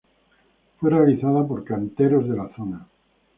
Fue 0.79 0.89
realizada 0.89 1.45
por 1.47 1.63
canteros 1.63 2.27
de 2.27 2.35
la 2.35 2.49
zona. 2.55 2.87